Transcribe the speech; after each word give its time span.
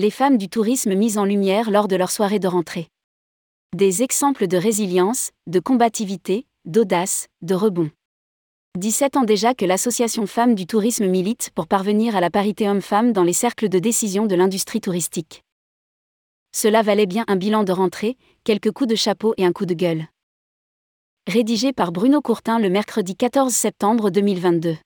Les 0.00 0.12
femmes 0.12 0.38
du 0.38 0.48
tourisme 0.48 0.94
mises 0.94 1.18
en 1.18 1.24
lumière 1.24 1.72
lors 1.72 1.88
de 1.88 1.96
leur 1.96 2.12
soirée 2.12 2.38
de 2.38 2.46
rentrée. 2.46 2.86
Des 3.74 4.04
exemples 4.04 4.46
de 4.46 4.56
résilience, 4.56 5.32
de 5.48 5.58
combativité, 5.58 6.46
d'audace, 6.64 7.26
de 7.42 7.56
rebond. 7.56 7.90
17 8.78 9.16
ans 9.16 9.24
déjà 9.24 9.54
que 9.54 9.64
l'association 9.64 10.28
Femmes 10.28 10.54
du 10.54 10.68
tourisme 10.68 11.08
milite 11.08 11.50
pour 11.52 11.66
parvenir 11.66 12.14
à 12.14 12.20
la 12.20 12.30
parité 12.30 12.68
homme-femme 12.68 13.12
dans 13.12 13.24
les 13.24 13.32
cercles 13.32 13.68
de 13.68 13.80
décision 13.80 14.26
de 14.26 14.36
l'industrie 14.36 14.80
touristique. 14.80 15.42
Cela 16.54 16.82
valait 16.82 17.06
bien 17.06 17.24
un 17.26 17.34
bilan 17.34 17.64
de 17.64 17.72
rentrée, 17.72 18.16
quelques 18.44 18.70
coups 18.70 18.90
de 18.90 18.94
chapeau 18.94 19.34
et 19.36 19.44
un 19.44 19.52
coup 19.52 19.66
de 19.66 19.74
gueule. 19.74 20.06
Rédigé 21.26 21.72
par 21.72 21.90
Bruno 21.90 22.20
Courtin 22.20 22.60
le 22.60 22.70
mercredi 22.70 23.16
14 23.16 23.52
septembre 23.52 24.10
2022. 24.10 24.76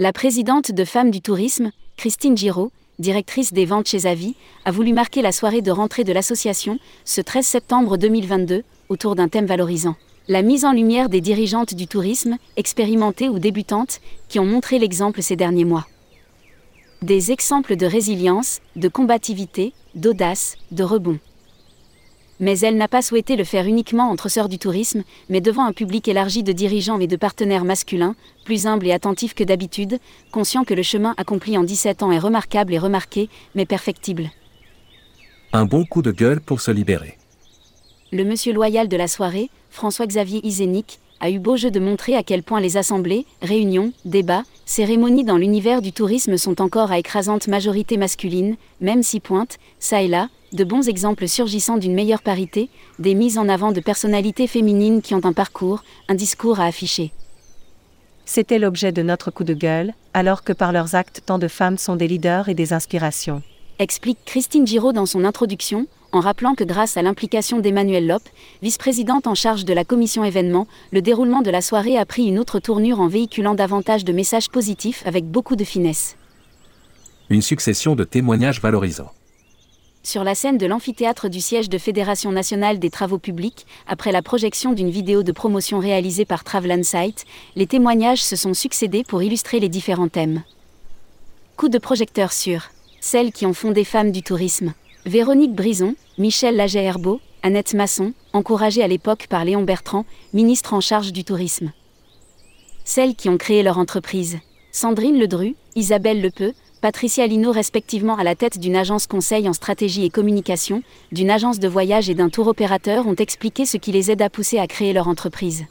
La 0.00 0.12
présidente 0.12 0.72
de 0.72 0.84
Femmes 0.84 1.12
du 1.12 1.20
Tourisme, 1.20 1.70
Christine 1.96 2.36
Giraud, 2.36 2.72
directrice 2.98 3.52
des 3.52 3.64
ventes 3.64 3.86
chez 3.86 4.06
Avis, 4.06 4.34
a 4.64 4.72
voulu 4.72 4.92
marquer 4.92 5.22
la 5.22 5.30
soirée 5.30 5.62
de 5.62 5.70
rentrée 5.70 6.02
de 6.02 6.12
l'association, 6.12 6.80
ce 7.04 7.20
13 7.20 7.46
septembre 7.46 7.96
2022, 7.96 8.64
autour 8.88 9.14
d'un 9.14 9.28
thème 9.28 9.46
valorisant. 9.46 9.94
La 10.26 10.42
mise 10.42 10.64
en 10.64 10.72
lumière 10.72 11.08
des 11.08 11.20
dirigeantes 11.20 11.74
du 11.74 11.86
tourisme, 11.86 12.38
expérimentées 12.56 13.28
ou 13.28 13.38
débutantes, 13.38 14.00
qui 14.28 14.40
ont 14.40 14.44
montré 14.44 14.80
l'exemple 14.80 15.22
ces 15.22 15.36
derniers 15.36 15.64
mois. 15.64 15.86
Des 17.02 17.30
exemples 17.30 17.76
de 17.76 17.86
résilience, 17.86 18.62
de 18.74 18.88
combativité, 18.88 19.74
d'audace, 19.94 20.56
de 20.72 20.82
rebond 20.82 21.20
mais 22.40 22.58
elle 22.60 22.76
n'a 22.76 22.88
pas 22.88 23.02
souhaité 23.02 23.36
le 23.36 23.44
faire 23.44 23.66
uniquement 23.66 24.10
entre 24.10 24.28
sœurs 24.28 24.48
du 24.48 24.58
tourisme, 24.58 25.02
mais 25.28 25.40
devant 25.40 25.64
un 25.64 25.72
public 25.72 26.08
élargi 26.08 26.42
de 26.42 26.52
dirigeants 26.52 27.00
et 27.00 27.06
de 27.06 27.16
partenaires 27.16 27.64
masculins, 27.64 28.16
plus 28.44 28.66
humbles 28.66 28.86
et 28.86 28.92
attentifs 28.92 29.34
que 29.34 29.44
d'habitude, 29.44 29.98
conscients 30.32 30.64
que 30.64 30.74
le 30.74 30.82
chemin 30.82 31.14
accompli 31.16 31.56
en 31.56 31.64
17 31.64 32.02
ans 32.02 32.12
est 32.12 32.18
remarquable 32.18 32.74
et 32.74 32.78
remarqué, 32.78 33.28
mais 33.54 33.66
perfectible. 33.66 34.30
Un 35.52 35.66
bon 35.66 35.84
coup 35.84 36.02
de 36.02 36.10
gueule 36.10 36.40
pour 36.40 36.60
se 36.60 36.70
libérer. 36.70 37.16
Le 38.12 38.24
monsieur 38.24 38.52
loyal 38.52 38.88
de 38.88 38.96
la 38.96 39.08
soirée, 39.08 39.50
François-Xavier 39.70 40.40
Isénic, 40.46 41.00
a 41.20 41.30
eu 41.30 41.38
beau 41.38 41.56
jeu 41.56 41.70
de 41.70 41.80
montrer 41.80 42.16
à 42.16 42.22
quel 42.22 42.42
point 42.42 42.60
les 42.60 42.76
assemblées, 42.76 43.24
réunions, 43.40 43.92
débats, 44.04 44.44
cérémonies 44.66 45.24
dans 45.24 45.36
l'univers 45.36 45.82
du 45.82 45.92
tourisme 45.92 46.36
sont 46.36 46.60
encore 46.60 46.90
à 46.90 46.98
écrasante 46.98 47.48
majorité 47.48 47.96
masculine, 47.96 48.56
même 48.80 49.02
si 49.02 49.20
pointe, 49.20 49.58
ça 49.78 50.02
et 50.02 50.08
là, 50.08 50.28
de 50.52 50.64
bons 50.64 50.88
exemples 50.88 51.28
surgissant 51.28 51.76
d'une 51.76 51.94
meilleure 51.94 52.22
parité, 52.22 52.70
des 52.98 53.14
mises 53.14 53.38
en 53.38 53.48
avant 53.48 53.72
de 53.72 53.80
personnalités 53.80 54.46
féminines 54.46 55.02
qui 55.02 55.14
ont 55.14 55.24
un 55.24 55.32
parcours, 55.32 55.82
un 56.08 56.14
discours 56.14 56.60
à 56.60 56.66
afficher. 56.66 57.12
C'était 58.24 58.58
l'objet 58.58 58.92
de 58.92 59.02
notre 59.02 59.30
coup 59.30 59.44
de 59.44 59.52
gueule, 59.52 59.92
alors 60.14 60.44
que 60.44 60.52
par 60.52 60.72
leurs 60.72 60.94
actes 60.94 61.22
tant 61.26 61.38
de 61.38 61.48
femmes 61.48 61.76
sont 61.76 61.96
des 61.96 62.08
leaders 62.08 62.48
et 62.48 62.54
des 62.54 62.72
inspirations. 62.72 63.42
Explique 63.78 64.18
Christine 64.24 64.66
Giraud 64.66 64.92
dans 64.92 65.06
son 65.06 65.24
introduction, 65.24 65.86
en 66.14 66.20
rappelant 66.20 66.54
que 66.54 66.64
grâce 66.64 66.96
à 66.96 67.02
l'implication 67.02 67.58
d'Emmanuel 67.60 68.06
Lope, 68.06 68.28
vice-présidente 68.62 69.26
en 69.26 69.34
charge 69.34 69.64
de 69.64 69.72
la 69.72 69.84
commission 69.84 70.24
événement, 70.24 70.66
le 70.92 71.02
déroulement 71.02 71.42
de 71.42 71.50
la 71.50 71.60
soirée 71.60 71.98
a 71.98 72.06
pris 72.06 72.26
une 72.26 72.38
autre 72.38 72.58
tournure 72.58 73.00
en 73.00 73.08
véhiculant 73.08 73.54
davantage 73.54 74.04
de 74.04 74.12
messages 74.12 74.48
positifs 74.48 75.02
avec 75.06 75.24
beaucoup 75.24 75.56
de 75.56 75.64
finesse. 75.64 76.16
Une 77.30 77.42
succession 77.42 77.94
de 77.94 78.04
témoignages 78.04 78.60
valorisants 78.60 79.12
sur 80.06 80.22
la 80.22 80.34
scène 80.34 80.58
de 80.58 80.66
l'amphithéâtre 80.66 81.30
du 81.30 81.40
siège 81.40 81.70
de 81.70 81.78
Fédération 81.78 82.30
nationale 82.30 82.78
des 82.78 82.90
travaux 82.90 83.18
publics, 83.18 83.64
après 83.86 84.12
la 84.12 84.20
projection 84.20 84.74
d'une 84.74 84.90
vidéo 84.90 85.22
de 85.22 85.32
promotion 85.32 85.78
réalisée 85.78 86.26
par 86.26 86.44
Travel 86.44 86.84
Site, 86.84 87.24
les 87.56 87.66
témoignages 87.66 88.22
se 88.22 88.36
sont 88.36 88.52
succédés 88.52 89.02
pour 89.02 89.22
illustrer 89.22 89.60
les 89.60 89.70
différents 89.70 90.08
thèmes. 90.08 90.42
Coup 91.56 91.70
de 91.70 91.78
projecteur 91.78 92.34
sur 92.34 92.68
celles 93.00 93.32
qui 93.32 93.46
ont 93.46 93.54
fondé 93.54 93.82
Femmes 93.82 94.12
du 94.12 94.22
tourisme. 94.22 94.74
Véronique 95.06 95.54
Brison, 95.54 95.96
Michel 96.16 96.56
Lager-Herbeau, 96.56 97.20
Annette 97.42 97.74
Masson, 97.74 98.14
encouragées 98.32 98.82
à 98.82 98.88
l'époque 98.88 99.26
par 99.28 99.44
Léon 99.44 99.62
Bertrand, 99.62 100.06
ministre 100.32 100.72
en 100.72 100.80
charge 100.80 101.12
du 101.12 101.24
tourisme. 101.24 101.72
Celles 102.84 103.14
qui 103.14 103.28
ont 103.28 103.36
créé 103.36 103.62
leur 103.62 103.76
entreprise. 103.76 104.38
Sandrine 104.72 105.18
Ledru, 105.18 105.56
Isabelle 105.76 106.22
Lepeu, 106.22 106.54
Patricia 106.80 107.26
Lino 107.26 107.52
respectivement 107.52 108.16
à 108.16 108.24
la 108.24 108.34
tête 108.34 108.58
d'une 108.58 108.76
agence 108.76 109.06
conseil 109.06 109.46
en 109.46 109.52
stratégie 109.52 110.06
et 110.06 110.10
communication, 110.10 110.82
d'une 111.12 111.30
agence 111.30 111.58
de 111.58 111.68
voyage 111.68 112.08
et 112.08 112.14
d'un 112.14 112.30
tour 112.30 112.46
opérateur 112.46 113.06
ont 113.06 113.14
expliqué 113.14 113.66
ce 113.66 113.76
qui 113.76 113.92
les 113.92 114.10
aide 114.10 114.22
à 114.22 114.30
pousser 114.30 114.58
à 114.58 114.66
créer 114.66 114.94
leur 114.94 115.08
entreprise. 115.08 115.66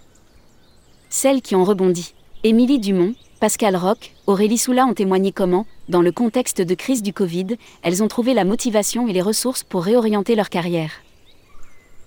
Celles 1.10 1.42
qui 1.42 1.56
ont 1.56 1.64
rebondi. 1.64 2.14
Émilie 2.44 2.80
Dumont, 2.80 3.16
Pascal 3.44 3.76
Roch, 3.76 4.14
Aurélie 4.26 4.58
Soula 4.58 4.86
ont 4.86 4.94
témoigné 4.94 5.34
comment, 5.34 5.66
dans 5.90 6.02
le 6.02 6.14
contexte 6.14 6.62
de 6.62 6.76
crise 6.76 7.04
du 7.04 7.12
Covid, 7.12 7.58
elles 7.82 8.02
ont 8.02 8.08
trouvé 8.08 8.34
la 8.34 8.46
motivation 8.46 9.06
et 9.10 9.12
les 9.12 9.22
ressources 9.22 9.66
pour 9.66 9.84
réorienter 9.84 10.36
leur 10.36 10.50
carrière. 10.50 10.92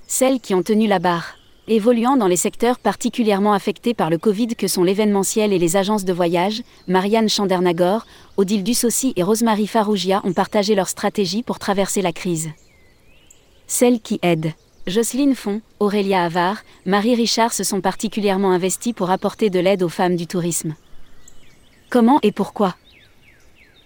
Celles 0.06 0.40
qui 0.40 0.54
ont 0.54 0.62
tenu 0.62 0.86
la 0.86 0.98
barre 0.98 1.34
évoluant 1.68 2.16
dans 2.16 2.26
les 2.26 2.38
secteurs 2.38 2.78
particulièrement 2.78 3.52
affectés 3.52 3.92
par 3.92 4.08
le 4.08 4.16
Covid 4.16 4.56
que 4.56 4.66
sont 4.66 4.82
l'événementiel 4.82 5.52
et 5.52 5.58
les 5.58 5.76
agences 5.76 6.06
de 6.06 6.12
voyage, 6.14 6.62
Marianne 6.88 7.28
Chandernagor, 7.28 8.06
Odile 8.38 8.64
Dussossi 8.64 9.12
et 9.16 9.22
Rosemary 9.22 9.66
Farougia 9.66 10.22
ont 10.24 10.32
partagé 10.32 10.74
leur 10.74 10.88
stratégie 10.88 11.42
pour 11.42 11.58
traverser 11.58 12.00
la 12.00 12.14
crise. 12.14 12.48
Celles 13.66 14.00
qui 14.00 14.18
aident. 14.22 14.54
Jocelyne 14.86 15.34
Font, 15.34 15.60
Aurélia 15.80 16.24
Avar, 16.24 16.62
Marie 16.86 17.14
Richard 17.14 17.52
se 17.52 17.62
sont 17.62 17.82
particulièrement 17.82 18.52
investies 18.52 18.94
pour 18.94 19.10
apporter 19.10 19.50
de 19.50 19.60
l'aide 19.60 19.82
aux 19.82 19.90
femmes 19.90 20.16
du 20.16 20.26
tourisme. 20.26 20.74
Comment 21.96 22.18
et 22.22 22.30
pourquoi 22.30 22.76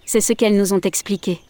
C'est 0.04 0.21
ce 0.21 0.32
qu'elles 0.32 0.56
nous 0.56 0.75
ont 0.75 0.81
expliqué. 0.81 1.41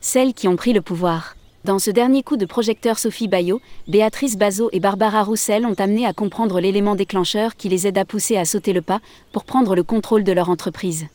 Celles 0.00 0.34
qui 0.34 0.48
ont 0.48 0.56
pris 0.56 0.72
le 0.72 0.82
pouvoir. 0.82 1.36
Dans 1.62 1.78
ce 1.78 1.92
dernier 1.92 2.24
coup 2.24 2.36
de 2.36 2.44
projecteur 2.44 2.98
Sophie 2.98 3.28
Bayot, 3.28 3.60
Béatrice 3.86 4.36
Bazot 4.36 4.68
et 4.72 4.80
Barbara 4.80 5.22
Roussel 5.22 5.64
ont 5.64 5.74
amené 5.74 6.06
à 6.06 6.12
comprendre 6.12 6.58
l'élément 6.58 6.96
déclencheur 6.96 7.54
qui 7.54 7.68
les 7.68 7.86
aide 7.86 7.98
à 7.98 8.04
pousser 8.04 8.36
à 8.36 8.44
sauter 8.44 8.72
le 8.72 8.82
pas 8.82 8.98
pour 9.30 9.44
prendre 9.44 9.76
le 9.76 9.84
contrôle 9.84 10.24
de 10.24 10.32
leur 10.32 10.50
entreprise. 10.50 11.06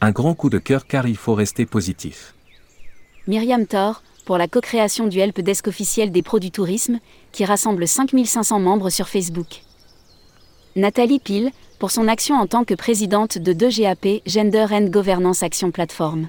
Un 0.00 0.10
grand 0.10 0.32
coup 0.32 0.48
de 0.48 0.56
cœur 0.56 0.86
car 0.86 1.06
il 1.06 1.18
faut 1.18 1.34
rester 1.34 1.66
positif. 1.66 2.34
Myriam 3.26 3.66
Thor, 3.66 4.02
pour 4.24 4.38
la 4.38 4.48
co-création 4.48 5.06
du 5.06 5.18
helpdesk 5.18 5.68
officiel 5.68 6.12
des 6.12 6.22
pros 6.22 6.38
du 6.38 6.50
tourisme, 6.50 6.98
qui 7.32 7.44
rassemble 7.44 7.86
5500 7.86 8.58
membres 8.58 8.88
sur 8.88 9.06
Facebook. 9.06 9.64
Nathalie 10.76 11.18
Pile, 11.18 11.50
pour 11.78 11.90
son 11.92 12.08
action 12.08 12.34
en 12.34 12.46
tant 12.46 12.64
que 12.64 12.74
présidente 12.74 13.38
de 13.38 13.52
2GAP 13.52 14.22
Gender 14.26 14.66
and 14.70 14.86
Governance 14.86 15.42
Action 15.42 15.70
Platform. 15.70 16.28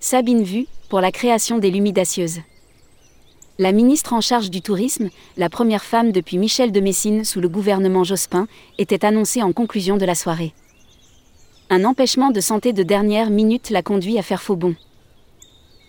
Sabine 0.00 0.42
Vu, 0.42 0.66
pour 0.88 1.00
la 1.00 1.12
création 1.12 1.58
des 1.58 1.70
Lumidacieuses. 1.70 2.40
La 3.58 3.70
ministre 3.70 4.12
en 4.12 4.20
charge 4.20 4.50
du 4.50 4.60
tourisme, 4.60 5.10
la 5.36 5.48
première 5.48 5.84
femme 5.84 6.10
depuis 6.10 6.38
Michel 6.38 6.72
de 6.72 6.80
Messine 6.80 7.24
sous 7.24 7.40
le 7.40 7.48
gouvernement 7.48 8.02
Jospin, 8.02 8.48
était 8.78 9.04
annoncée 9.04 9.42
en 9.42 9.52
conclusion 9.52 9.96
de 9.96 10.04
la 10.04 10.16
soirée. 10.16 10.52
Un 11.70 11.84
empêchement 11.84 12.30
de 12.30 12.40
santé 12.40 12.72
de 12.72 12.82
dernière 12.82 13.30
minute 13.30 13.70
l'a 13.70 13.82
conduit 13.82 14.18
à 14.18 14.22
faire 14.22 14.42
faux 14.42 14.56
bond. 14.56 14.74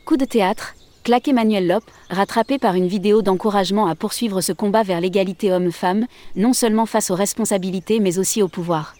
Coup 0.05 0.17
de 0.17 0.25
théâtre, 0.25 0.75
claque 1.05 1.27
Emmanuel 1.27 1.67
Lope, 1.67 1.91
rattrapé 2.09 2.57
par 2.57 2.73
une 2.73 2.87
vidéo 2.87 3.21
d'encouragement 3.21 3.85
à 3.85 3.93
poursuivre 3.93 4.41
ce 4.41 4.51
combat 4.51 4.81
vers 4.81 4.99
l'égalité 4.99 5.51
homme-femme, 5.51 6.07
non 6.35 6.51
seulement 6.51 6.87
face 6.87 7.11
aux 7.11 7.15
responsabilités 7.15 7.99
mais 7.99 8.17
aussi 8.17 8.41
au 8.41 8.47
pouvoir. 8.47 8.95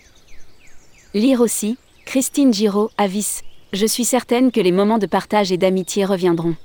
Lire 1.16 1.42
aussi, 1.42 1.78
Christine 2.06 2.54
Giraud, 2.54 2.92
Avis, 3.00 3.42
je 3.74 3.88
suis 3.88 4.06
certaine 4.06 4.52
que 4.52 4.62
les 4.62 4.72
moments 4.72 5.00
de 5.00 5.08
partage 5.08 5.52
et 5.52 5.58
d'amitié 5.58 6.06
reviendront. 6.06 6.56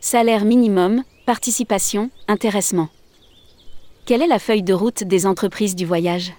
Salaire 0.00 0.46
minimum, 0.46 1.04
participation, 1.26 2.10
intéressement. 2.26 2.88
Quelle 4.06 4.22
est 4.22 4.26
la 4.26 4.38
feuille 4.38 4.62
de 4.62 4.72
route 4.72 5.04
des 5.04 5.26
entreprises 5.26 5.76
du 5.76 5.84
voyage? 5.84 6.32